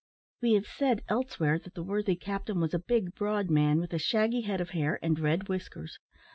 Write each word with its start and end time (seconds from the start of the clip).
We 0.41 0.53
have 0.53 0.65
said, 0.65 1.03
elsewhere, 1.09 1.59
that 1.59 1.75
the 1.75 1.83
worthy 1.83 2.15
captain 2.15 2.59
was 2.59 2.73
a 2.73 2.79
big, 2.79 3.13
broad 3.13 3.51
man, 3.51 3.77
with 3.79 3.93
a 3.93 3.99
shaggy 3.99 4.41
head 4.41 4.59
of 4.59 4.71
hair, 4.71 4.97
and 5.03 5.19
red 5.19 5.47
whiskers. 5.47 5.99